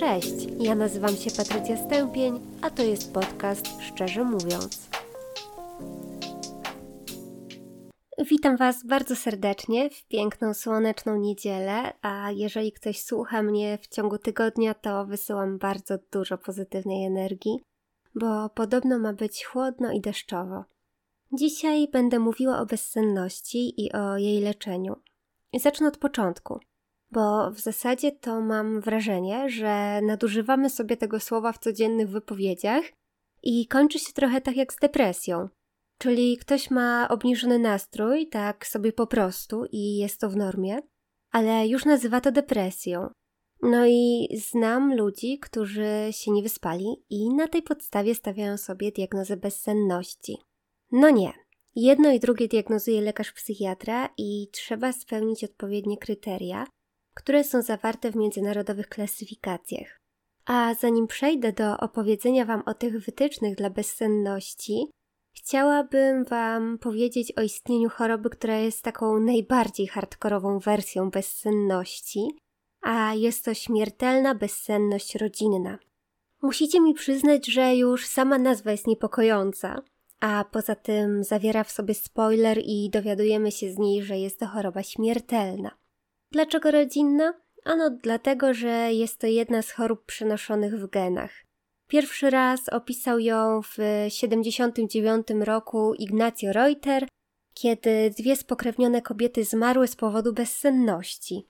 Cześć, 0.00 0.46
ja 0.58 0.74
nazywam 0.74 1.16
się 1.16 1.30
Patrycja 1.30 1.76
Stępień, 1.76 2.40
a 2.62 2.70
to 2.70 2.82
jest 2.82 3.12
podcast 3.12 3.66
Szczerze 3.80 4.24
Mówiąc. 4.24 4.88
Witam 8.18 8.56
Was 8.56 8.86
bardzo 8.86 9.16
serdecznie 9.16 9.90
w 9.90 10.04
piękną, 10.04 10.54
słoneczną 10.54 11.16
niedzielę, 11.16 11.92
a 12.02 12.30
jeżeli 12.30 12.72
ktoś 12.72 13.02
słucha 13.02 13.42
mnie 13.42 13.78
w 13.82 13.88
ciągu 13.88 14.18
tygodnia, 14.18 14.74
to 14.74 15.06
wysyłam 15.06 15.58
bardzo 15.58 15.98
dużo 16.12 16.38
pozytywnej 16.38 17.04
energii, 17.04 17.64
bo 18.14 18.48
podobno 18.48 18.98
ma 18.98 19.12
być 19.12 19.44
chłodno 19.44 19.92
i 19.92 20.00
deszczowo. 20.00 20.64
Dzisiaj 21.32 21.88
będę 21.88 22.18
mówiła 22.18 22.60
o 22.60 22.66
bezsenności 22.66 23.84
i 23.84 23.92
o 23.92 24.16
jej 24.16 24.40
leczeniu. 24.40 24.96
Zacznę 25.54 25.88
od 25.88 25.98
początku 25.98 26.60
bo 27.10 27.50
w 27.50 27.60
zasadzie 27.60 28.12
to 28.12 28.40
mam 28.40 28.80
wrażenie, 28.80 29.50
że 29.50 30.00
nadużywamy 30.02 30.70
sobie 30.70 30.96
tego 30.96 31.20
słowa 31.20 31.52
w 31.52 31.58
codziennych 31.58 32.08
wypowiedziach 32.08 32.84
i 33.42 33.66
kończy 33.66 33.98
się 33.98 34.12
trochę 34.12 34.40
tak 34.40 34.56
jak 34.56 34.72
z 34.72 34.76
depresją. 34.76 35.48
Czyli 35.98 36.38
ktoś 36.38 36.70
ma 36.70 37.08
obniżony 37.08 37.58
nastrój, 37.58 38.28
tak 38.28 38.66
sobie 38.66 38.92
po 38.92 39.06
prostu 39.06 39.64
i 39.72 39.96
jest 39.96 40.20
to 40.20 40.30
w 40.30 40.36
normie, 40.36 40.78
ale 41.30 41.68
już 41.68 41.84
nazywa 41.84 42.20
to 42.20 42.32
depresją. 42.32 43.10
No 43.62 43.86
i 43.86 44.28
znam 44.38 44.96
ludzi, 44.96 45.38
którzy 45.38 46.08
się 46.10 46.30
nie 46.30 46.42
wyspali 46.42 47.04
i 47.10 47.34
na 47.34 47.48
tej 47.48 47.62
podstawie 47.62 48.14
stawiają 48.14 48.56
sobie 48.56 48.92
diagnozę 48.92 49.36
bezsenności. 49.36 50.36
No 50.92 51.10
nie. 51.10 51.32
Jedno 51.76 52.12
i 52.12 52.20
drugie 52.20 52.48
diagnozuje 52.48 53.00
lekarz 53.00 53.32
psychiatra 53.32 54.08
i 54.18 54.48
trzeba 54.52 54.92
spełnić 54.92 55.44
odpowiednie 55.44 55.98
kryteria, 55.98 56.66
które 57.14 57.44
są 57.44 57.62
zawarte 57.62 58.10
w 58.10 58.16
międzynarodowych 58.16 58.88
klasyfikacjach. 58.88 60.00
A 60.46 60.74
zanim 60.74 61.06
przejdę 61.06 61.52
do 61.52 61.76
opowiedzenia 61.78 62.44
Wam 62.44 62.62
o 62.66 62.74
tych 62.74 63.04
wytycznych 63.04 63.56
dla 63.56 63.70
bezsenności, 63.70 64.90
chciałabym 65.36 66.24
Wam 66.24 66.78
powiedzieć 66.78 67.32
o 67.36 67.42
istnieniu 67.42 67.88
choroby, 67.88 68.30
która 68.30 68.58
jest 68.58 68.82
taką 68.82 69.20
najbardziej 69.20 69.86
hardkorową 69.86 70.58
wersją 70.58 71.10
bezsenności, 71.10 72.28
a 72.82 73.14
jest 73.14 73.44
to 73.44 73.54
śmiertelna 73.54 74.34
bezsenność 74.34 75.14
rodzinna. 75.14 75.78
Musicie 76.42 76.80
mi 76.80 76.94
przyznać, 76.94 77.46
że 77.46 77.76
już 77.76 78.06
sama 78.06 78.38
nazwa 78.38 78.70
jest 78.70 78.86
niepokojąca, 78.86 79.82
a 80.20 80.44
poza 80.52 80.74
tym 80.74 81.24
zawiera 81.24 81.64
w 81.64 81.70
sobie 81.70 81.94
spoiler 81.94 82.58
i 82.64 82.90
dowiadujemy 82.90 83.52
się 83.52 83.72
z 83.72 83.78
niej, 83.78 84.02
że 84.02 84.18
jest 84.18 84.40
to 84.40 84.46
choroba 84.46 84.82
śmiertelna. 84.82 85.79
Dlaczego 86.32 86.70
rodzinna? 86.70 87.34
Ano 87.64 87.90
dlatego, 87.90 88.54
że 88.54 88.92
jest 88.92 89.18
to 89.18 89.26
jedna 89.26 89.62
z 89.62 89.70
chorób 89.70 90.04
przenoszonych 90.04 90.78
w 90.78 90.90
genach. 90.90 91.30
Pierwszy 91.88 92.30
raz 92.30 92.68
opisał 92.68 93.18
ją 93.18 93.62
w 93.62 93.74
1979 93.74 95.26
roku 95.44 95.94
Ignacio 95.94 96.52
Reuter, 96.52 97.08
kiedy 97.54 98.10
dwie 98.18 98.36
spokrewnione 98.36 99.02
kobiety 99.02 99.44
zmarły 99.44 99.88
z 99.88 99.96
powodu 99.96 100.32
bezsenności. 100.32 101.46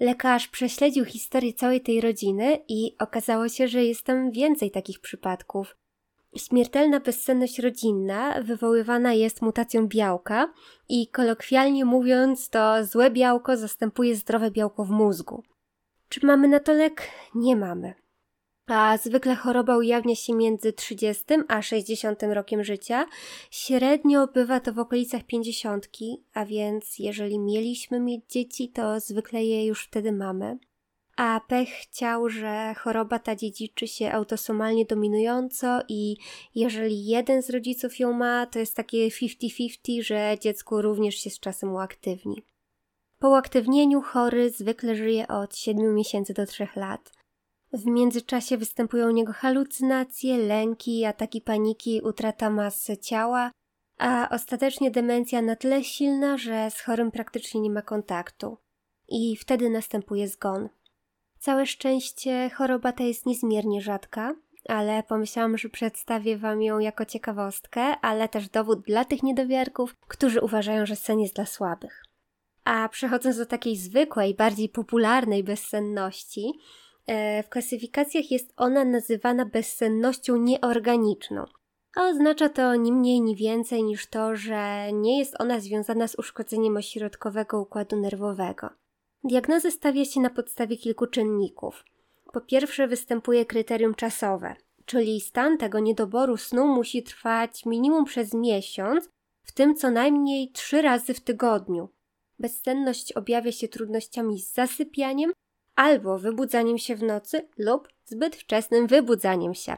Lekarz 0.00 0.48
prześledził 0.48 1.04
historię 1.04 1.52
całej 1.52 1.80
tej 1.80 2.00
rodziny 2.00 2.58
i 2.68 2.96
okazało 2.98 3.48
się, 3.48 3.68
że 3.68 3.84
jest 3.84 4.02
tam 4.02 4.30
więcej 4.30 4.70
takich 4.70 5.00
przypadków. 5.00 5.76
Śmiertelna 6.36 7.00
bezsenność 7.00 7.58
rodzinna 7.58 8.42
wywoływana 8.42 9.12
jest 9.12 9.42
mutacją 9.42 9.88
białka 9.88 10.52
i 10.88 11.08
kolokwialnie 11.08 11.84
mówiąc 11.84 12.48
to 12.48 12.84
złe 12.84 13.10
białko 13.10 13.56
zastępuje 13.56 14.16
zdrowe 14.16 14.50
białko 14.50 14.84
w 14.84 14.90
mózgu. 14.90 15.42
Czy 16.08 16.26
mamy 16.26 16.48
na 16.48 16.60
to 16.60 16.72
lek? 16.72 17.08
Nie 17.34 17.56
mamy. 17.56 17.94
A 18.66 18.98
zwykle 18.98 19.34
choroba 19.34 19.76
ujawnia 19.76 20.14
się 20.14 20.34
między 20.34 20.72
30 20.72 21.24
a 21.48 21.62
60 21.62 22.22
rokiem 22.22 22.64
życia. 22.64 23.06
Średnio 23.50 24.26
bywa 24.26 24.60
to 24.60 24.72
w 24.72 24.78
okolicach 24.78 25.22
50, 25.22 25.88
a 26.34 26.44
więc 26.44 26.98
jeżeli 26.98 27.38
mieliśmy 27.38 28.00
mieć 28.00 28.24
dzieci, 28.28 28.68
to 28.68 29.00
zwykle 29.00 29.44
je 29.44 29.66
już 29.66 29.84
wtedy 29.84 30.12
mamy 30.12 30.58
a 31.16 31.40
pech 31.48 31.68
chciał, 31.68 32.28
że 32.28 32.74
choroba 32.78 33.18
ta 33.18 33.36
dziedziczy 33.36 33.88
się 33.88 34.12
autosomalnie 34.12 34.84
dominująco 34.84 35.80
i 35.88 36.16
jeżeli 36.54 37.06
jeden 37.06 37.42
z 37.42 37.50
rodziców 37.50 37.98
ją 37.98 38.12
ma, 38.12 38.46
to 38.46 38.58
jest 38.58 38.76
takie 38.76 39.08
50-50, 39.08 40.02
że 40.02 40.36
dziecko 40.40 40.82
również 40.82 41.14
się 41.14 41.30
z 41.30 41.40
czasem 41.40 41.72
uaktywni. 41.72 42.42
Po 43.18 43.28
uaktywnieniu 43.28 44.02
chory 44.02 44.50
zwykle 44.50 44.96
żyje 44.96 45.28
od 45.28 45.56
7 45.56 45.94
miesięcy 45.94 46.34
do 46.34 46.46
3 46.46 46.68
lat. 46.76 47.12
W 47.72 47.86
międzyczasie 47.86 48.56
występują 48.56 49.08
u 49.08 49.10
niego 49.10 49.32
halucynacje, 49.32 50.38
lęki, 50.38 51.04
ataki 51.04 51.40
paniki, 51.40 52.00
utrata 52.02 52.50
masy 52.50 52.96
ciała, 52.96 53.50
a 53.98 54.28
ostatecznie 54.30 54.90
demencja 54.90 55.42
na 55.42 55.56
tyle 55.56 55.84
silna, 55.84 56.36
że 56.36 56.70
z 56.70 56.80
chorym 56.80 57.10
praktycznie 57.10 57.60
nie 57.60 57.70
ma 57.70 57.82
kontaktu. 57.82 58.56
I 59.08 59.36
wtedy 59.36 59.70
następuje 59.70 60.28
zgon. 60.28 60.68
Całe 61.44 61.66
szczęście 61.66 62.50
choroba 62.50 62.92
ta 62.92 63.04
jest 63.04 63.26
niezmiernie 63.26 63.80
rzadka, 63.80 64.34
ale 64.68 65.02
pomyślałam, 65.02 65.58
że 65.58 65.68
przedstawię 65.68 66.36
Wam 66.36 66.62
ją 66.62 66.78
jako 66.78 67.04
ciekawostkę, 67.04 67.80
ale 67.82 68.28
też 68.28 68.48
dowód 68.48 68.80
dla 68.80 69.04
tych 69.04 69.22
niedowiarków, 69.22 69.94
którzy 70.08 70.40
uważają, 70.40 70.86
że 70.86 70.96
sen 70.96 71.20
jest 71.20 71.34
dla 71.34 71.46
słabych. 71.46 72.04
A 72.64 72.88
przechodząc 72.88 73.36
do 73.36 73.46
takiej 73.46 73.76
zwykłej, 73.76 74.34
bardziej 74.34 74.68
popularnej 74.68 75.44
bezsenności, 75.44 76.52
e, 77.06 77.42
w 77.42 77.48
klasyfikacjach 77.48 78.30
jest 78.30 78.52
ona 78.56 78.84
nazywana 78.84 79.46
bezsennością 79.46 80.36
nieorganiczną. 80.36 81.44
A 81.96 82.02
oznacza 82.08 82.48
to 82.48 82.74
ni 82.74 82.92
mniej, 82.92 83.20
ni 83.20 83.36
więcej 83.36 83.82
niż 83.82 84.06
to, 84.06 84.36
że 84.36 84.92
nie 84.92 85.18
jest 85.18 85.40
ona 85.40 85.60
związana 85.60 86.08
z 86.08 86.18
uszkodzeniem 86.18 86.76
ośrodkowego 86.76 87.60
układu 87.60 88.00
nerwowego. 88.00 88.83
Diagnozę 89.24 89.70
stawia 89.70 90.04
się 90.04 90.20
na 90.20 90.30
podstawie 90.30 90.76
kilku 90.76 91.06
czynników. 91.06 91.84
Po 92.32 92.40
pierwsze 92.40 92.88
występuje 92.88 93.46
kryterium 93.46 93.94
czasowe, 93.94 94.56
czyli 94.84 95.20
stan 95.20 95.58
tego 95.58 95.80
niedoboru 95.80 96.36
snu 96.36 96.66
musi 96.66 97.02
trwać 97.02 97.66
minimum 97.66 98.04
przez 98.04 98.34
miesiąc, 98.34 99.08
w 99.42 99.52
tym 99.52 99.76
co 99.76 99.90
najmniej 99.90 100.52
trzy 100.52 100.82
razy 100.82 101.14
w 101.14 101.20
tygodniu. 101.20 101.88
Bezsenność 102.38 103.12
objawia 103.12 103.52
się 103.52 103.68
trudnościami 103.68 104.40
z 104.40 104.52
zasypianiem 104.52 105.32
albo 105.76 106.18
wybudzaniem 106.18 106.78
się 106.78 106.96
w 106.96 107.02
nocy 107.02 107.48
lub 107.58 107.88
zbyt 108.04 108.36
wczesnym 108.36 108.86
wybudzaniem 108.86 109.54
się. 109.54 109.76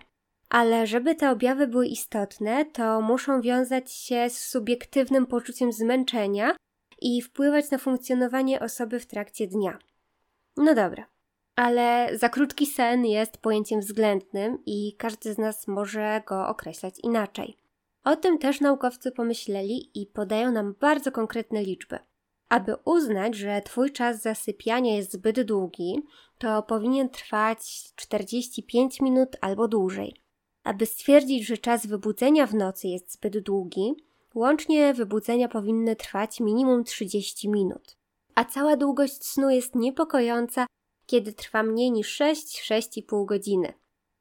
Ale 0.48 0.86
żeby 0.86 1.14
te 1.14 1.30
objawy 1.30 1.66
były 1.66 1.86
istotne, 1.86 2.64
to 2.64 3.00
muszą 3.00 3.40
wiązać 3.40 3.92
się 3.92 4.30
z 4.30 4.38
subiektywnym 4.38 5.26
poczuciem 5.26 5.72
zmęczenia 5.72 6.56
i 7.00 7.22
wpływać 7.22 7.70
na 7.70 7.78
funkcjonowanie 7.78 8.60
osoby 8.60 9.00
w 9.00 9.06
trakcie 9.06 9.46
dnia. 9.46 9.78
No 10.56 10.74
dobra, 10.74 11.06
ale 11.56 12.08
za 12.18 12.28
krótki 12.28 12.66
sen 12.66 13.04
jest 13.04 13.38
pojęciem 13.38 13.80
względnym 13.80 14.58
i 14.66 14.96
każdy 14.98 15.34
z 15.34 15.38
nas 15.38 15.68
może 15.68 16.22
go 16.26 16.48
określać 16.48 16.94
inaczej. 17.02 17.56
O 18.04 18.16
tym 18.16 18.38
też 18.38 18.60
naukowcy 18.60 19.12
pomyśleli 19.12 19.90
i 20.02 20.06
podają 20.06 20.52
nam 20.52 20.74
bardzo 20.80 21.12
konkretne 21.12 21.62
liczby. 21.62 21.98
Aby 22.48 22.76
uznać, 22.84 23.34
że 23.34 23.62
Twój 23.64 23.92
czas 23.92 24.22
zasypiania 24.22 24.96
jest 24.96 25.12
zbyt 25.12 25.42
długi, 25.42 26.02
to 26.38 26.62
powinien 26.62 27.08
trwać 27.08 27.58
45 27.96 29.00
minut 29.00 29.36
albo 29.40 29.68
dłużej. 29.68 30.16
Aby 30.64 30.86
stwierdzić, 30.86 31.46
że 31.46 31.58
czas 31.58 31.86
wybudzenia 31.86 32.46
w 32.46 32.54
nocy 32.54 32.88
jest 32.88 33.12
zbyt 33.12 33.38
długi, 33.38 33.94
Łącznie 34.36 34.94
wybudzenia 34.94 35.48
powinny 35.48 35.96
trwać 35.96 36.40
minimum 36.40 36.84
30 36.84 37.48
minut. 37.48 37.96
A 38.34 38.44
cała 38.44 38.76
długość 38.76 39.24
snu 39.24 39.50
jest 39.50 39.74
niepokojąca, 39.74 40.66
kiedy 41.06 41.32
trwa 41.32 41.62
mniej 41.62 41.92
niż 41.92 42.20
6-6,5 42.20 43.24
godziny. 43.24 43.72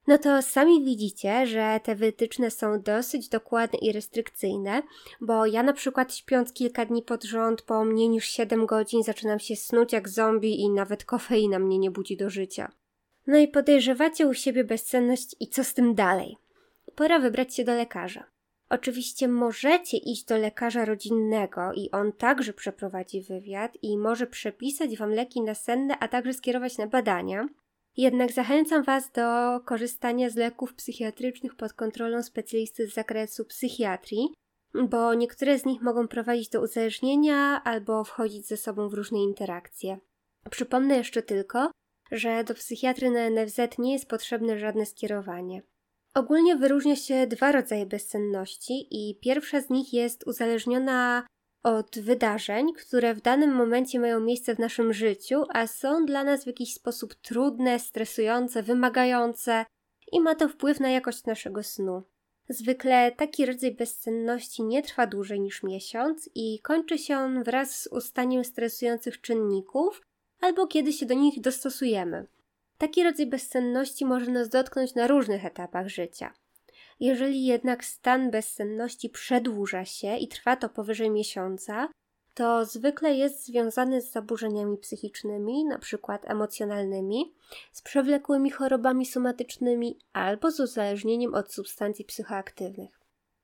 No 0.08 0.18
to 0.18 0.42
sami 0.42 0.86
widzicie, 0.86 1.48
że 1.48 1.80
te 1.84 1.96
wytyczne 1.96 2.52
są 2.52 2.82
dosyć 2.82 3.30
dokładne 3.30 3.80
i 3.80 3.92
restrykcyjne, 3.92 4.82
bo 5.22 5.46
ja 5.46 5.64
na 5.64 5.74
przykład 5.74 6.16
śpiąc 6.16 6.54
kilka 6.54 6.86
dni 6.86 7.02
pod 7.02 7.24
rząd 7.24 7.62
po 7.62 7.86
mniej 7.86 8.10
niż 8.10 8.26
7 8.26 8.66
godzin 8.66 9.04
zaczynam 9.04 9.40
się 9.40 9.56
snuć 9.56 9.94
jak 9.94 10.10
zombie 10.10 10.62
i 10.62 10.70
nawet 10.70 11.06
kofeina 11.06 11.60
mnie 11.60 11.80
nie 11.80 11.92
budzi 11.92 12.18
do 12.18 12.30
życia. 12.30 12.72
No 13.28 13.38
i 13.38 13.48
podejrzewacie 13.48 14.28
u 14.28 14.34
siebie 14.34 14.64
bezsenność 14.64 15.36
i 15.40 15.48
co 15.48 15.64
z 15.64 15.74
tym 15.74 15.96
dalej? 15.96 16.38
Pora 16.96 17.20
wybrać 17.20 17.56
się 17.56 17.64
do 17.64 17.76
lekarza. 17.76 18.35
Oczywiście 18.70 19.28
możecie 19.28 19.98
iść 19.98 20.26
do 20.26 20.38
lekarza 20.38 20.86
rodzinnego 20.86 21.74
i 21.74 21.92
on 21.92 22.12
także 22.12 22.54
przeprowadzi 22.54 23.22
wywiad 23.22 23.78
i 23.82 23.98
może 23.98 24.28
przepisać 24.28 24.98
Wam 24.98 25.10
leki 25.10 25.42
nasenne, 25.42 26.00
a 26.00 26.08
także 26.08 26.34
skierować 26.34 26.78
na 26.78 26.88
badania. 26.88 27.48
Jednak 27.98 28.32
zachęcam 28.32 28.84
Was 28.84 29.12
do 29.12 29.60
korzystania 29.66 30.30
z 30.30 30.36
leków 30.36 30.74
psychiatrycznych 30.74 31.56
pod 31.56 31.74
kontrolą 31.74 32.24
specjalisty 32.24 32.88
z 32.88 32.94
zakresu 32.94 33.46
psychiatrii, 33.46 34.34
bo 34.74 35.14
niektóre 35.14 35.60
z 35.60 35.66
nich 35.66 35.82
mogą 35.82 36.08
prowadzić 36.08 36.50
do 36.50 36.62
uzależnienia 36.62 37.64
albo 37.64 38.04
wchodzić 38.04 38.48
ze 38.48 38.58
sobą 38.58 38.90
w 38.90 38.94
różne 38.94 39.20
interakcje. 39.20 39.98
Przypomnę 40.50 40.98
jeszcze 40.98 41.22
tylko, 41.22 41.72
że 42.12 42.44
do 42.44 42.54
psychiatry 42.54 43.12
na 43.12 43.30
NFZ 43.30 43.60
nie 43.78 43.94
jest 43.94 44.10
potrzebne 44.10 44.60
żadne 44.60 44.86
skierowanie. 44.86 45.62
Ogólnie 46.16 46.56
wyróżnia 46.56 46.96
się 46.96 47.28
dwa 47.28 47.52
rodzaje 47.52 47.86
bezsenności 47.86 48.88
i 48.92 49.20
pierwsza 49.20 49.62
z 49.62 49.70
nich 49.70 49.94
jest 49.94 50.28
uzależniona 50.28 51.28
od 51.64 52.00
wydarzeń, 52.00 52.74
które 52.74 53.14
w 53.14 53.22
danym 53.22 53.56
momencie 53.56 54.00
mają 54.00 54.20
miejsce 54.20 54.56
w 54.56 54.60
naszym 54.60 54.94
życiu, 54.94 55.44
a 55.50 55.68
są 55.68 56.06
dla 56.06 56.24
nas 56.24 56.44
w 56.44 56.48
jakiś 56.48 56.74
sposób 56.74 57.16
trudne, 57.16 57.80
stresujące, 57.80 58.64
wymagające 58.64 59.66
i 60.12 60.22
ma 60.22 60.36
to 60.36 60.50
wpływ 60.50 60.80
na 60.80 60.90
jakość 60.90 61.26
naszego 61.26 61.64
snu. 61.64 62.04
Zwykle 62.50 63.12
taki 63.12 63.46
rodzaj 63.46 63.72
bezsenności 63.72 64.64
nie 64.64 64.84
trwa 64.84 65.08
dłużej 65.08 65.40
niż 65.40 65.64
miesiąc 65.64 66.30
i 66.36 66.60
kończy 66.60 66.98
się 66.98 67.18
on 67.18 67.44
wraz 67.44 67.82
z 67.82 67.88
ustaniem 67.88 68.44
stresujących 68.44 69.22
czynników 69.22 70.02
albo 70.42 70.68
kiedy 70.68 70.94
się 70.94 71.06
do 71.06 71.14
nich 71.14 71.42
dostosujemy. 71.42 72.28
Taki 72.78 73.04
rodzaj 73.04 73.28
bezsenności 73.28 74.06
może 74.06 74.32
nas 74.32 74.50
dotknąć 74.50 74.96
na 74.96 75.08
różnych 75.08 75.46
etapach 75.46 75.88
życia. 75.88 76.34
Jeżeli 77.00 77.46
jednak 77.46 77.86
stan 77.86 78.32
bezsenności 78.32 79.10
przedłuża 79.10 79.86
się 79.86 80.18
i 80.18 80.28
trwa 80.28 80.56
to 80.56 80.70
powyżej 80.70 81.12
miesiąca, 81.12 81.90
to 82.34 82.66
zwykle 82.66 83.16
jest 83.16 83.46
związany 83.46 84.02
z 84.02 84.12
zaburzeniami 84.12 84.78
psychicznymi, 84.78 85.62
np. 85.62 86.18
emocjonalnymi, 86.24 87.34
z 87.72 87.82
przewlekłymi 87.82 88.52
chorobami 88.52 89.06
somatycznymi 89.06 90.00
albo 90.14 90.52
z 90.52 90.60
uzależnieniem 90.60 91.34
od 91.34 91.54
substancji 91.54 92.06
psychoaktywnych. 92.06 93.00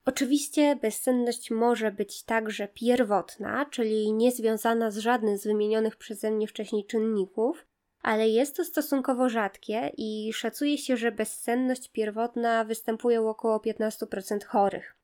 Oczywiście 0.05 0.75
bezsenność 0.75 1.51
może 1.51 1.91
być 1.91 2.23
także 2.23 2.67
pierwotna, 2.67 3.65
czyli 3.65 4.13
niezwiązana 4.13 4.91
z 4.91 4.97
żadnym 4.97 5.37
z 5.37 5.43
wymienionych 5.43 5.95
przeze 5.95 6.31
mnie 6.31 6.47
wcześniej 6.47 6.85
czynników, 6.85 7.65
ale 8.01 8.29
jest 8.29 8.55
to 8.55 8.65
stosunkowo 8.65 9.29
rzadkie 9.29 9.91
i 9.97 10.33
szacuje 10.33 10.77
się, 10.77 10.97
że 10.97 11.11
bezsenność 11.11 11.89
pierwotna 11.89 12.63
występuje 12.63 13.21
u 13.21 13.27
około 13.27 13.57
15% 13.57 14.43
chorych. 14.43 14.95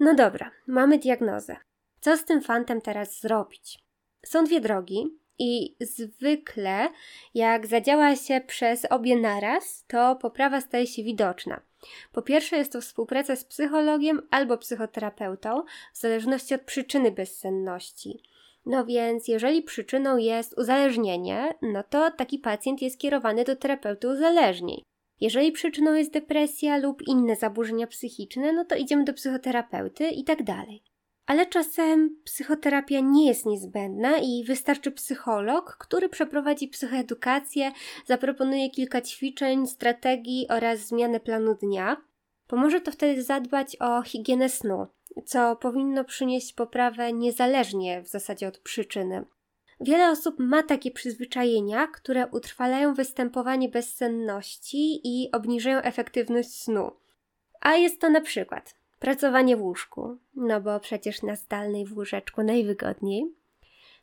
No 0.00 0.14
dobra, 0.14 0.50
mamy 0.66 0.98
diagnozę. 0.98 1.56
Co 2.00 2.16
z 2.16 2.24
tym 2.24 2.42
fantem 2.42 2.80
teraz 2.80 3.20
zrobić? 3.20 3.78
Są 4.26 4.44
dwie 4.44 4.60
drogi 4.60 5.20
i 5.38 5.76
zwykle 5.80 6.88
jak 7.34 7.66
zadziała 7.66 8.16
się 8.16 8.40
przez 8.46 8.84
obie 8.84 9.16
naraz, 9.16 9.84
to 9.88 10.16
poprawa 10.16 10.60
staje 10.60 10.86
się 10.86 11.02
widoczna. 11.02 11.60
Po 12.12 12.22
pierwsze 12.22 12.56
jest 12.56 12.72
to 12.72 12.80
współpraca 12.80 13.36
z 13.36 13.44
psychologiem 13.44 14.22
albo 14.30 14.58
psychoterapeutą, 14.58 15.62
w 15.94 15.98
zależności 15.98 16.54
od 16.54 16.60
przyczyny 16.60 17.10
bezsenności. 17.10 18.22
No 18.66 18.84
więc, 18.84 19.28
jeżeli 19.28 19.62
przyczyną 19.62 20.16
jest 20.16 20.58
uzależnienie, 20.58 21.54
no 21.62 21.82
to 21.82 22.10
taki 22.10 22.38
pacjent 22.38 22.82
jest 22.82 22.98
kierowany 22.98 23.44
do 23.44 23.56
terapeuty 23.56 24.08
uzależnień. 24.08 24.82
Jeżeli 25.20 25.52
przyczyną 25.52 25.94
jest 25.94 26.12
depresja 26.12 26.78
lub 26.78 27.02
inne 27.02 27.36
zaburzenia 27.36 27.86
psychiczne, 27.86 28.52
no 28.52 28.64
to 28.64 28.76
idziemy 28.76 29.04
do 29.04 29.12
psychoterapeuty 29.12 30.08
i 30.08 30.24
tak 30.24 30.42
dalej. 30.42 30.82
Ale 31.26 31.46
czasem 31.46 32.16
psychoterapia 32.24 33.00
nie 33.00 33.26
jest 33.26 33.46
niezbędna 33.46 34.18
i 34.18 34.44
wystarczy 34.46 34.92
psycholog, 34.92 35.76
który 35.80 36.08
przeprowadzi 36.08 36.68
psychoedukację, 36.68 37.72
zaproponuje 38.06 38.70
kilka 38.70 39.00
ćwiczeń, 39.00 39.66
strategii 39.66 40.48
oraz 40.48 40.78
zmianę 40.78 41.20
planu 41.20 41.54
dnia. 41.54 41.96
Pomoże 42.46 42.80
to 42.80 42.92
wtedy 42.92 43.22
zadbać 43.22 43.76
o 43.80 44.02
higienę 44.02 44.48
snu, 44.48 44.86
co 45.24 45.56
powinno 45.56 46.04
przynieść 46.04 46.52
poprawę 46.52 47.12
niezależnie 47.12 48.02
w 48.02 48.08
zasadzie 48.08 48.48
od 48.48 48.58
przyczyny. 48.58 49.24
Wiele 49.80 50.10
osób 50.10 50.34
ma 50.38 50.62
takie 50.62 50.90
przyzwyczajenia, 50.90 51.86
które 51.86 52.26
utrwalają 52.26 52.94
występowanie 52.94 53.68
bezsenności 53.68 55.00
i 55.04 55.30
obniżają 55.32 55.78
efektywność 55.78 56.62
snu. 56.62 56.92
A 57.60 57.76
jest 57.76 58.00
to 58.00 58.10
na 58.10 58.20
przykład 58.20 58.74
pracowanie 58.98 59.56
w 59.56 59.62
łóżku, 59.62 60.16
no 60.34 60.60
bo 60.60 60.80
przecież 60.80 61.22
na 61.22 61.36
zdalnej 61.36 61.86
w 61.86 61.96
łóżeczku 61.96 62.42
najwygodniej, 62.42 63.34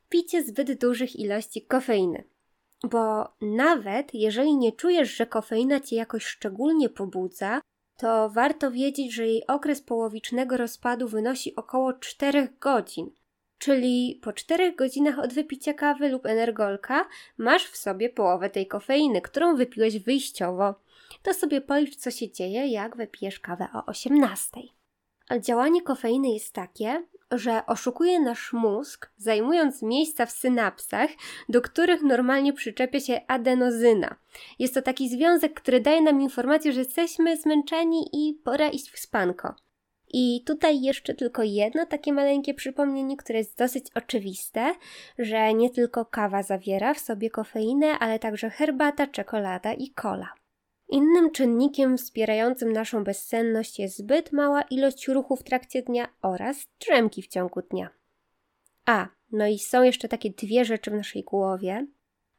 picie 0.10 0.44
zbyt 0.44 0.80
dużych 0.80 1.16
ilości 1.16 1.62
kofeiny. 1.62 2.24
Bo 2.84 3.34
nawet 3.42 4.14
jeżeli 4.14 4.56
nie 4.56 4.72
czujesz, 4.72 5.16
że 5.16 5.26
kofeina 5.26 5.80
cię 5.80 5.96
jakoś 5.96 6.26
szczególnie 6.26 6.90
pobudza, 6.90 7.62
to 7.98 8.30
warto 8.30 8.72
wiedzieć, 8.72 9.14
że 9.14 9.28
jej 9.28 9.48
okres 9.48 9.82
połowicznego 9.82 10.58
rozpadu 10.58 11.08
wynosi 11.08 11.56
około 11.56 11.94
4 11.94 12.48
godzin. 12.60 13.12
Czyli 13.58 14.20
po 14.24 14.34
4 14.34 14.76
godzinach 14.76 15.20
od 15.20 15.34
wypicia 15.34 15.74
kawy 15.74 16.10
lub 16.10 16.26
energolka 16.26 17.06
masz 17.38 17.66
w 17.66 17.78
sobie 17.78 18.10
połowę 18.10 18.50
tej 18.50 18.68
kofeiny, 18.68 19.22
którą 19.22 19.56
wypiłeś 19.56 20.00
wyjściowo. 20.00 20.76
To 21.24 21.34
sobie 21.34 21.62
policz, 21.62 21.96
co 21.96 22.12
się 22.12 22.32
dzieje, 22.32 22.68
jak 22.68 22.98
wypijesz 22.98 23.40
kawę 23.40 23.68
o 23.74 23.86
18. 23.86 24.62
Działanie 25.40 25.82
kofeiny 25.82 26.30
jest 26.30 26.54
takie, 26.54 27.04
że 27.32 27.66
oszukuje 27.66 28.20
nasz 28.20 28.54
mózg, 28.54 29.10
zajmując 29.18 29.82
miejsca 29.82 30.26
w 30.26 30.32
synapsach, 30.32 31.10
do 31.50 31.62
których 31.62 32.02
normalnie 32.02 32.54
przyczepia 32.54 33.00
się 33.00 33.22
adenozyna. 33.28 34.16
Jest 34.60 34.74
to 34.74 34.82
taki 34.82 35.10
związek, 35.10 35.54
który 35.54 35.82
daje 35.82 36.02
nam 36.02 36.22
informację, 36.22 36.74
że 36.74 36.80
jesteśmy 36.80 37.38
zmęczeni 37.38 38.10
i 38.14 38.34
pora 38.44 38.70
iść 38.70 38.92
w 38.92 39.00
spanko. 39.00 39.56
I 40.14 40.44
tutaj 40.46 40.82
jeszcze 40.82 41.14
tylko 41.14 41.44
jedno 41.44 41.86
takie 41.86 42.14
maleńkie 42.14 42.54
przypomnienie, 42.54 43.18
które 43.18 43.40
jest 43.40 43.58
dosyć 43.58 43.86
oczywiste, 43.96 44.76
że 45.20 45.54
nie 45.54 45.70
tylko 45.70 46.06
kawa 46.06 46.44
zawiera 46.44 46.94
w 46.94 47.00
sobie 47.00 47.30
kofeinę, 47.30 48.00
ale 48.00 48.20
także 48.20 48.50
herbata, 48.50 49.08
czekolada 49.08 49.74
i 49.74 49.90
kola. 49.90 50.34
Innym 50.90 51.32
czynnikiem 51.32 51.98
wspierającym 51.98 52.72
naszą 52.72 53.04
bezsenność 53.04 53.80
jest 53.80 53.98
zbyt 53.98 54.32
mała 54.32 54.62
ilość 54.62 55.08
ruchu 55.08 55.36
w 55.36 55.44
trakcie 55.44 55.82
dnia 55.82 56.08
oraz 56.22 56.68
drzemki 56.80 57.22
w 57.22 57.28
ciągu 57.28 57.62
dnia. 57.62 57.90
A, 58.86 59.08
no 59.32 59.48
i 59.48 59.60
są 59.60 59.84
jeszcze 59.84 60.08
takie 60.08 60.30
dwie 60.30 60.66
rzeczy 60.66 60.92
w 60.92 60.94
naszej 60.94 61.24
głowie. 61.24 61.88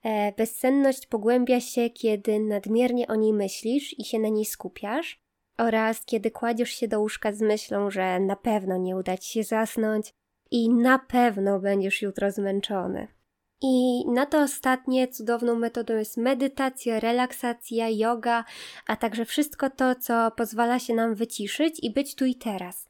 E, 0.03 0.33
bezsenność 0.33 1.07
pogłębia 1.07 1.61
się, 1.61 1.91
kiedy 1.91 2.41
nadmiernie 2.41 3.07
o 3.07 3.15
niej 3.15 3.33
myślisz 3.33 3.99
i 3.99 4.05
się 4.05 4.19
na 4.19 4.29
niej 4.29 4.45
skupiasz, 4.45 5.21
oraz 5.59 6.05
kiedy 6.05 6.31
kładziesz 6.31 6.71
się 6.71 6.89
do 6.89 7.01
łóżka 7.01 7.33
z 7.33 7.41
myślą, 7.41 7.91
że 7.91 8.21
na 8.21 8.37
pewno 8.37 8.77
nie 8.77 8.97
uda 8.97 9.17
ci 9.17 9.33
się 9.33 9.45
zasnąć 9.45 10.15
i 10.51 10.71
na 10.71 10.99
pewno 10.99 11.61
będziesz 11.61 12.03
jutro 12.03 12.31
zmęczony. 12.31 13.18
I 13.63 14.05
na 14.07 14.27
to 14.27 14.39
ostatnie 14.43 15.09
cudowną 15.09 15.55
metodą 15.55 15.95
jest 15.95 16.17
medytacja, 16.17 17.01
relaksacja, 17.01 17.89
yoga, 17.89 18.45
a 18.87 18.97
także 18.97 19.25
wszystko 19.25 19.71
to, 19.71 19.95
co 19.95 20.31
pozwala 20.31 20.79
się 20.79 20.95
nam 20.95 21.15
wyciszyć 21.15 21.79
i 21.83 21.91
być 21.91 22.15
tu 22.15 22.25
i 22.25 22.35
teraz. 22.35 22.89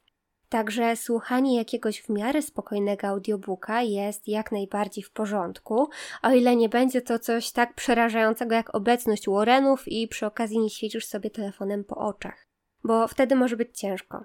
Także 0.48 0.96
słuchanie 0.96 1.56
jakiegoś 1.56 2.02
w 2.02 2.08
miarę 2.08 2.42
spokojnego 2.42 3.06
audiobooka 3.06 3.82
jest 3.82 4.28
jak 4.28 4.52
najbardziej 4.52 5.04
w 5.04 5.10
porządku, 5.10 5.88
o 6.22 6.30
ile 6.30 6.56
nie 6.56 6.68
będzie 6.68 7.02
to 7.02 7.18
coś 7.18 7.50
tak 7.50 7.74
przerażającego 7.74 8.54
jak 8.54 8.74
obecność 8.74 9.28
Warrenów 9.28 9.88
i 9.88 10.08
przy 10.08 10.26
okazji 10.26 10.58
nie 10.58 10.70
świecisz 10.70 11.06
sobie 11.06 11.30
telefonem 11.30 11.84
po 11.84 11.96
oczach, 11.96 12.46
bo 12.84 13.08
wtedy 13.08 13.36
może 13.36 13.56
być 13.56 13.78
ciężko. 13.78 14.24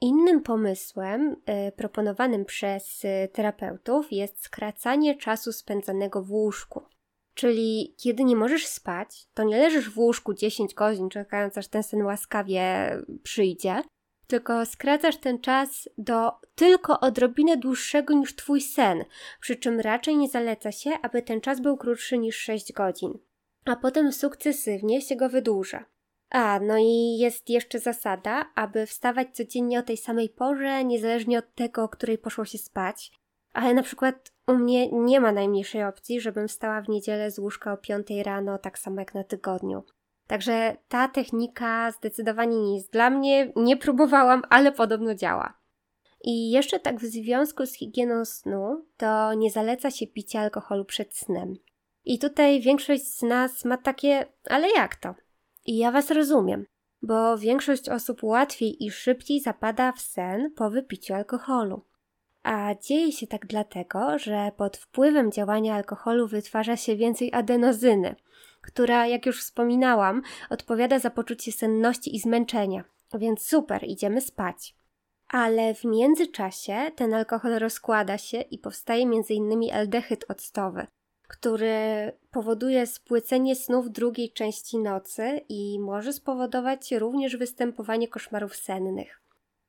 Innym 0.00 0.42
pomysłem 0.42 1.36
y, 1.68 1.72
proponowanym 1.72 2.44
przez 2.44 3.04
y, 3.04 3.28
terapeutów 3.32 4.12
jest 4.12 4.42
skracanie 4.42 5.16
czasu 5.16 5.52
spędzanego 5.52 6.22
w 6.22 6.32
łóżku. 6.32 6.82
Czyli 7.34 7.94
kiedy 7.98 8.24
nie 8.24 8.36
możesz 8.36 8.66
spać, 8.66 9.26
to 9.34 9.44
nie 9.44 9.58
leżysz 9.58 9.90
w 9.90 9.98
łóżku 9.98 10.34
10 10.34 10.74
godzin, 10.74 11.08
czekając 11.08 11.58
aż 11.58 11.68
ten 11.68 11.82
sen 11.82 12.02
łaskawie 12.02 12.90
przyjdzie, 13.22 13.82
tylko 14.26 14.66
skracasz 14.66 15.16
ten 15.16 15.40
czas 15.40 15.88
do 15.98 16.32
tylko 16.54 17.00
odrobinę 17.00 17.56
dłuższego 17.56 18.14
niż 18.14 18.36
twój 18.36 18.60
sen, 18.60 19.04
przy 19.40 19.56
czym 19.56 19.80
raczej 19.80 20.16
nie 20.16 20.28
zaleca 20.28 20.72
się, 20.72 20.90
aby 21.02 21.22
ten 21.22 21.40
czas 21.40 21.60
był 21.60 21.76
krótszy 21.76 22.18
niż 22.18 22.36
6 22.36 22.72
godzin. 22.72 23.18
A 23.64 23.76
potem 23.76 24.12
sukcesywnie 24.12 25.02
się 25.02 25.16
go 25.16 25.28
wydłuża. 25.28 25.84
A, 26.34 26.60
no 26.60 26.78
i 26.78 27.18
jest 27.18 27.50
jeszcze 27.50 27.78
zasada, 27.78 28.44
aby 28.54 28.86
wstawać 28.86 29.28
codziennie 29.32 29.78
o 29.78 29.82
tej 29.82 29.96
samej 29.96 30.28
porze, 30.28 30.84
niezależnie 30.84 31.38
od 31.38 31.54
tego, 31.54 31.84
o 31.84 31.88
której 31.88 32.18
poszło 32.18 32.44
się 32.44 32.58
spać. 32.58 33.12
Ale 33.52 33.74
na 33.74 33.82
przykład 33.82 34.32
u 34.46 34.54
mnie 34.54 34.88
nie 34.92 35.20
ma 35.20 35.32
najmniejszej 35.32 35.84
opcji, 35.84 36.20
żebym 36.20 36.48
wstała 36.48 36.82
w 36.82 36.88
niedzielę 36.88 37.30
z 37.30 37.38
łóżka 37.38 37.72
o 37.72 37.76
5 37.76 38.06
rano, 38.24 38.58
tak 38.58 38.78
samo 38.78 39.00
jak 39.00 39.14
na 39.14 39.24
tygodniu. 39.24 39.82
Także 40.26 40.76
ta 40.88 41.08
technika 41.08 41.90
zdecydowanie 41.90 42.58
nie 42.58 42.74
jest 42.74 42.92
dla 42.92 43.10
mnie, 43.10 43.52
nie 43.56 43.76
próbowałam, 43.76 44.42
ale 44.50 44.72
podobno 44.72 45.14
działa. 45.14 45.58
I 46.24 46.50
jeszcze 46.50 46.80
tak 46.80 47.00
w 47.00 47.04
związku 47.04 47.66
z 47.66 47.74
higieną 47.74 48.24
snu, 48.24 48.86
to 48.96 49.34
nie 49.34 49.50
zaleca 49.50 49.90
się 49.90 50.06
picia 50.06 50.40
alkoholu 50.40 50.84
przed 50.84 51.16
snem. 51.16 51.54
I 52.04 52.18
tutaj 52.18 52.60
większość 52.60 53.04
z 53.04 53.22
nas 53.22 53.64
ma 53.64 53.76
takie, 53.76 54.26
ale 54.50 54.70
jak 54.70 54.96
to? 54.96 55.14
I 55.66 55.76
ja 55.76 55.90
Was 55.90 56.10
rozumiem, 56.10 56.66
bo 57.02 57.38
większość 57.38 57.88
osób 57.88 58.22
łatwiej 58.22 58.84
i 58.84 58.90
szybciej 58.90 59.40
zapada 59.40 59.92
w 59.92 60.00
sen 60.00 60.52
po 60.56 60.70
wypiciu 60.70 61.14
alkoholu. 61.14 61.84
A 62.42 62.74
dzieje 62.74 63.12
się 63.12 63.26
tak 63.26 63.46
dlatego, 63.46 64.18
że 64.18 64.52
pod 64.56 64.76
wpływem 64.76 65.32
działania 65.32 65.74
alkoholu 65.74 66.28
wytwarza 66.28 66.76
się 66.76 66.96
więcej 66.96 67.32
adenozyny, 67.32 68.16
która, 68.60 69.06
jak 69.06 69.26
już 69.26 69.40
wspominałam, 69.40 70.22
odpowiada 70.50 70.98
za 70.98 71.10
poczucie 71.10 71.52
senności 71.52 72.16
i 72.16 72.20
zmęczenia. 72.20 72.84
Więc 73.14 73.42
super, 73.42 73.84
idziemy 73.84 74.20
spać. 74.20 74.74
Ale 75.28 75.74
w 75.74 75.84
międzyczasie 75.84 76.90
ten 76.96 77.14
alkohol 77.14 77.52
rozkłada 77.58 78.18
się 78.18 78.40
i 78.40 78.58
powstaje 78.58 79.02
m.in. 79.02 79.74
aldehyd 79.74 80.24
octowy, 80.28 80.86
który 81.38 82.12
powoduje 82.30 82.86
spłycenie 82.86 83.56
snu 83.56 83.82
w 83.82 83.88
drugiej 83.88 84.32
części 84.32 84.78
nocy 84.78 85.40
i 85.48 85.78
może 85.80 86.12
spowodować 86.12 86.92
również 86.92 87.36
występowanie 87.36 88.08
koszmarów 88.08 88.56
sennych. 88.56 89.20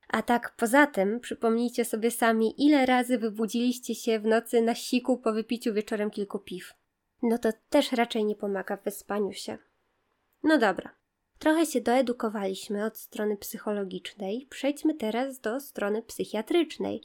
A 0.07 0.21
tak 0.21 0.55
poza 0.57 0.87
tym, 0.87 1.19
przypomnijcie 1.19 1.85
sobie 1.85 2.11
sami, 2.11 2.65
ile 2.65 2.85
razy 2.85 3.17
wybudziliście 3.17 3.95
się 3.95 4.19
w 4.19 4.25
nocy 4.25 4.61
na 4.61 4.75
siku 4.75 5.17
po 5.17 5.33
wypiciu 5.33 5.73
wieczorem 5.73 6.11
kilku 6.11 6.39
piw. 6.39 6.73
No 7.21 7.37
to 7.37 7.49
też 7.69 7.91
raczej 7.91 8.25
nie 8.25 8.35
pomaga 8.35 8.77
w 8.77 8.83
wyspaniu 8.83 9.33
się. 9.33 9.57
No 10.43 10.57
dobra, 10.57 10.95
trochę 11.39 11.65
się 11.65 11.81
doedukowaliśmy 11.81 12.85
od 12.85 12.97
strony 12.97 13.37
psychologicznej, 13.37 14.47
przejdźmy 14.49 14.95
teraz 14.95 15.39
do 15.39 15.59
strony 15.59 16.01
psychiatrycznej 16.01 17.03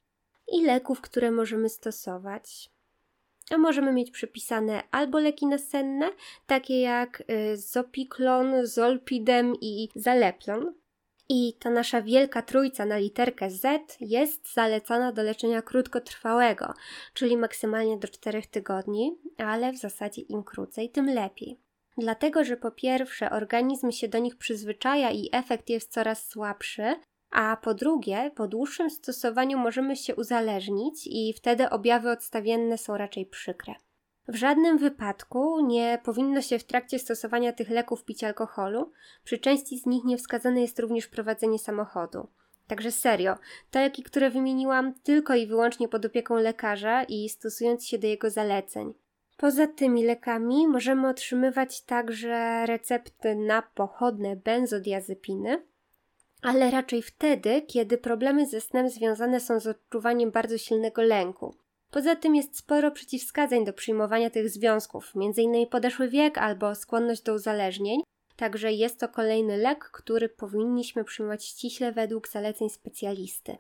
i 0.52 0.64
leków, 0.64 1.00
które 1.00 1.30
możemy 1.30 1.68
stosować. 1.68 2.70
A 3.50 3.58
możemy 3.58 3.92
mieć 3.92 4.10
przypisane 4.10 4.82
albo 4.90 5.18
leki 5.18 5.46
nasenne, 5.46 6.10
takie 6.46 6.80
jak 6.80 7.22
y, 7.30 7.56
Zopiklon, 7.56 8.66
Zolpidem 8.66 9.54
i 9.60 9.88
Zaleplon, 9.94 10.74
i 11.32 11.54
ta 11.58 11.70
nasza 11.70 12.02
wielka 12.02 12.42
trójca 12.42 12.86
na 12.86 12.98
literkę 12.98 13.50
Z 13.50 13.96
jest 14.00 14.52
zalecana 14.54 15.12
do 15.12 15.22
leczenia 15.22 15.62
krótkotrwałego, 15.62 16.74
czyli 17.14 17.36
maksymalnie 17.36 17.98
do 17.98 18.08
4 18.08 18.42
tygodni, 18.42 19.18
ale 19.38 19.72
w 19.72 19.76
zasadzie 19.76 20.22
im 20.22 20.42
krócej, 20.42 20.90
tym 20.90 21.06
lepiej. 21.06 21.60
Dlatego, 21.98 22.44
że 22.44 22.56
po 22.56 22.70
pierwsze 22.70 23.30
organizm 23.30 23.90
się 23.90 24.08
do 24.08 24.18
nich 24.18 24.36
przyzwyczaja 24.36 25.10
i 25.10 25.28
efekt 25.32 25.70
jest 25.70 25.92
coraz 25.92 26.28
słabszy, 26.28 26.96
a 27.30 27.56
po 27.56 27.74
drugie, 27.74 28.30
po 28.34 28.48
dłuższym 28.48 28.90
stosowaniu 28.90 29.58
możemy 29.58 29.96
się 29.96 30.16
uzależnić 30.16 31.06
i 31.06 31.34
wtedy 31.36 31.70
objawy 31.70 32.10
odstawienne 32.10 32.78
są 32.78 32.96
raczej 32.96 33.26
przykre. 33.26 33.74
W 34.28 34.34
żadnym 34.34 34.78
wypadku 34.78 35.66
nie 35.66 35.98
powinno 36.04 36.42
się 36.42 36.58
w 36.58 36.64
trakcie 36.64 36.98
stosowania 36.98 37.52
tych 37.52 37.70
leków 37.70 38.04
pić 38.04 38.24
alkoholu. 38.24 38.92
Przy 39.24 39.38
części 39.38 39.78
z 39.78 39.86
nich 39.86 40.04
niewskazane 40.04 40.60
jest 40.60 40.78
również 40.78 41.08
prowadzenie 41.08 41.58
samochodu. 41.58 42.28
Także 42.66 42.90
serio, 42.90 43.36
te 43.70 43.80
leki, 43.80 44.02
które 44.02 44.30
wymieniłam, 44.30 44.94
tylko 45.02 45.34
i 45.34 45.46
wyłącznie 45.46 45.88
pod 45.88 46.04
opieką 46.04 46.34
lekarza 46.34 47.04
i 47.04 47.28
stosując 47.28 47.86
się 47.86 47.98
do 47.98 48.06
jego 48.06 48.30
zaleceń. 48.30 48.94
Poza 49.36 49.66
tymi 49.66 50.04
lekami 50.04 50.68
możemy 50.68 51.08
otrzymywać 51.08 51.82
także 51.82 52.66
recepty 52.66 53.34
na 53.34 53.62
pochodne 53.62 54.36
benzodiazepiny, 54.36 55.62
ale 56.42 56.70
raczej 56.70 57.02
wtedy, 57.02 57.62
kiedy 57.62 57.98
problemy 57.98 58.46
ze 58.46 58.60
snem 58.60 58.88
związane 58.88 59.40
są 59.40 59.60
z 59.60 59.66
odczuwaniem 59.66 60.30
bardzo 60.30 60.58
silnego 60.58 61.02
lęku. 61.02 61.54
Poza 61.90 62.16
tym 62.16 62.36
jest 62.36 62.58
sporo 62.58 62.90
przeciwwskazań 62.90 63.64
do 63.64 63.72
przyjmowania 63.72 64.30
tych 64.30 64.50
związków, 64.50 65.12
m.in. 65.16 65.66
podeszły 65.66 66.08
wiek 66.08 66.38
albo 66.38 66.74
skłonność 66.74 67.22
do 67.22 67.34
uzależnień, 67.34 68.00
także 68.36 68.72
jest 68.72 69.00
to 69.00 69.08
kolejny 69.08 69.56
lek, 69.56 69.84
który 69.84 70.28
powinniśmy 70.28 71.04
przyjmować 71.04 71.44
ściśle 71.44 71.92
według 71.92 72.28
zaleceń 72.28 72.70
specjalisty. 72.70 73.56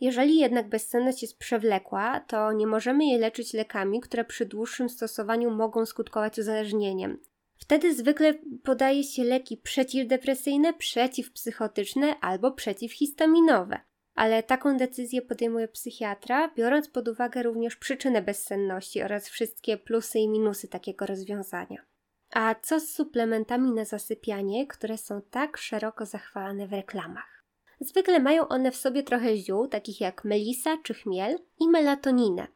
Jeżeli 0.00 0.38
jednak 0.38 0.68
bezsenność 0.68 1.22
jest 1.22 1.38
przewlekła, 1.38 2.20
to 2.20 2.52
nie 2.52 2.66
możemy 2.66 3.04
jej 3.04 3.18
leczyć 3.18 3.52
lekami, 3.52 4.00
które 4.00 4.24
przy 4.24 4.46
dłuższym 4.46 4.88
stosowaniu 4.88 5.50
mogą 5.50 5.86
skutkować 5.86 6.38
uzależnieniem. 6.38 7.18
Wtedy 7.62 7.94
zwykle 7.94 8.34
podaje 8.62 9.04
się 9.04 9.24
leki 9.24 9.56
przeciwdepresyjne, 9.56 10.74
przeciwpsychotyczne 10.74 12.20
albo 12.20 12.52
przeciwhistaminowe 12.52 13.80
ale 14.14 14.42
taką 14.42 14.76
decyzję 14.76 15.22
podejmuje 15.22 15.68
psychiatra, 15.68 16.48
biorąc 16.56 16.88
pod 16.88 17.08
uwagę 17.08 17.42
również 17.42 17.76
przyczynę 17.76 18.22
bezsenności 18.22 19.02
oraz 19.02 19.28
wszystkie 19.28 19.76
plusy 19.76 20.18
i 20.18 20.28
minusy 20.28 20.68
takiego 20.68 21.06
rozwiązania. 21.06 21.86
A 22.34 22.54
co 22.54 22.80
z 22.80 22.88
suplementami 22.88 23.72
na 23.72 23.84
zasypianie, 23.84 24.66
które 24.66 24.98
są 24.98 25.22
tak 25.30 25.56
szeroko 25.56 26.06
zachwalane 26.06 26.66
w 26.66 26.72
reklamach? 26.72 27.44
Zwykle 27.80 28.20
mają 28.20 28.48
one 28.48 28.70
w 28.70 28.76
sobie 28.76 29.02
trochę 29.02 29.36
ziół, 29.36 29.68
takich 29.68 30.00
jak 30.00 30.24
melisa 30.24 30.78
czy 30.82 30.94
chmiel 30.94 31.38
i 31.60 31.68
melatoninę. 31.68 32.46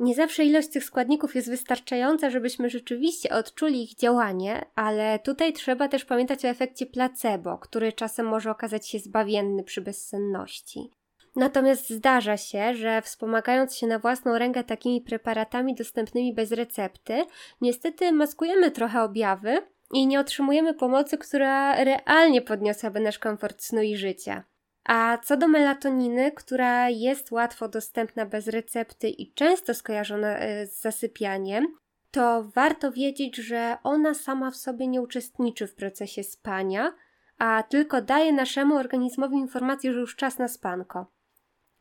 Nie 0.00 0.14
zawsze 0.14 0.44
ilość 0.44 0.68
tych 0.68 0.84
składników 0.84 1.34
jest 1.34 1.50
wystarczająca, 1.50 2.30
żebyśmy 2.30 2.70
rzeczywiście 2.70 3.30
odczuli 3.30 3.82
ich 3.82 3.94
działanie, 3.94 4.64
ale 4.74 5.18
tutaj 5.18 5.52
trzeba 5.52 5.88
też 5.88 6.04
pamiętać 6.04 6.44
o 6.44 6.48
efekcie 6.48 6.86
placebo, 6.86 7.58
który 7.58 7.92
czasem 7.92 8.26
może 8.26 8.50
okazać 8.50 8.88
się 8.88 8.98
zbawienny 8.98 9.64
przy 9.64 9.80
bezsenności. 9.80 10.90
Natomiast 11.36 11.90
zdarza 11.90 12.36
się, 12.36 12.74
że 12.74 13.02
wspomagając 13.02 13.76
się 13.76 13.86
na 13.86 13.98
własną 13.98 14.38
rękę 14.38 14.64
takimi 14.64 15.00
preparatami 15.00 15.74
dostępnymi 15.74 16.34
bez 16.34 16.52
recepty, 16.52 17.24
niestety 17.60 18.12
maskujemy 18.12 18.70
trochę 18.70 19.02
objawy 19.02 19.62
i 19.92 20.06
nie 20.06 20.20
otrzymujemy 20.20 20.74
pomocy, 20.74 21.18
która 21.18 21.84
realnie 21.84 22.42
podniosłaby 22.42 23.00
nasz 23.00 23.18
komfort 23.18 23.62
snu 23.62 23.82
i 23.82 23.96
życia. 23.96 24.44
A 24.84 25.18
co 25.18 25.36
do 25.36 25.48
melatoniny, 25.48 26.32
która 26.32 26.88
jest 26.88 27.32
łatwo 27.32 27.68
dostępna 27.68 28.26
bez 28.26 28.48
recepty 28.48 29.08
i 29.08 29.32
często 29.32 29.74
skojarzona 29.74 30.38
e, 30.38 30.66
z 30.66 30.80
zasypianiem, 30.80 31.66
to 32.10 32.44
warto 32.54 32.92
wiedzieć, 32.92 33.36
że 33.36 33.76
ona 33.82 34.14
sama 34.14 34.50
w 34.50 34.56
sobie 34.56 34.86
nie 34.86 35.02
uczestniczy 35.02 35.66
w 35.66 35.74
procesie 35.74 36.24
spania, 36.24 36.92
a 37.38 37.62
tylko 37.62 38.02
daje 38.02 38.32
naszemu 38.32 38.76
organizmowi 38.76 39.36
informację, 39.36 39.92
że 39.92 40.00
już 40.00 40.16
czas 40.16 40.38
na 40.38 40.48
spanko. 40.48 41.06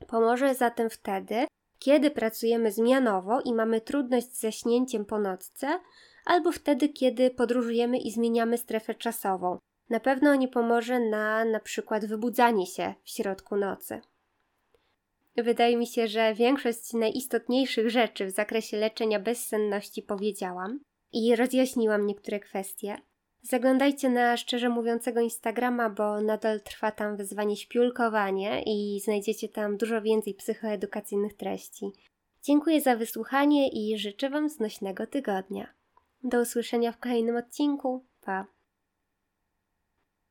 Pomoże 0.07 0.55
zatem 0.55 0.89
wtedy, 0.89 1.47
kiedy 1.79 2.11
pracujemy 2.11 2.71
zmianowo 2.71 3.41
i 3.41 3.53
mamy 3.53 3.81
trudność 3.81 4.27
z 4.27 4.39
zaśnięciem 4.39 5.05
po 5.05 5.19
nocce, 5.19 5.79
albo 6.25 6.51
wtedy, 6.51 6.89
kiedy 6.89 7.29
podróżujemy 7.29 7.97
i 7.97 8.11
zmieniamy 8.11 8.57
strefę 8.57 8.95
czasową, 8.95 9.57
na 9.89 10.00
pewno 10.00 10.36
nie 10.36 10.48
pomoże 10.48 11.00
na 11.00 11.46
na 11.46 11.60
przykład 11.60 12.05
wybudzanie 12.05 12.65
się 12.65 12.93
w 13.03 13.10
środku 13.10 13.55
nocy. 13.55 14.01
Wydaje 15.36 15.77
mi 15.77 15.88
się, 15.88 16.08
że 16.08 16.34
większość 16.34 16.93
najistotniejszych 16.93 17.89
rzeczy 17.89 18.25
w 18.25 18.31
zakresie 18.31 18.77
leczenia 18.77 19.19
bezsenności 19.19 20.01
powiedziałam 20.01 20.79
i 21.12 21.36
rozjaśniłam 21.36 22.05
niektóre 22.05 22.39
kwestie. 22.39 22.96
Zaglądajcie 23.41 24.10
na 24.10 24.38
szczerze 24.38 24.69
mówiącego 24.69 25.19
Instagrama, 25.19 25.89
bo 25.89 26.22
nadal 26.22 26.62
trwa 26.62 26.91
tam 26.91 27.17
wyzwanie 27.17 27.58
śpiulkowanie 27.58 28.63
i 28.65 29.00
znajdziecie 29.00 29.50
tam 29.50 29.77
dużo 29.77 30.01
więcej 30.01 30.34
psychoedukacyjnych 30.34 31.34
treści. 31.34 31.91
Dziękuję 32.43 32.81
za 32.81 32.96
wysłuchanie 32.96 33.69
i 33.69 33.98
życzę 33.98 34.29
Wam 34.29 34.50
znośnego 34.50 35.08
tygodnia. 35.08 35.74
Do 36.24 36.41
usłyszenia 36.41 36.91
w 36.91 37.00
kolejnym 37.00 37.36
odcinku. 37.36 38.05
Pa! 38.22 38.58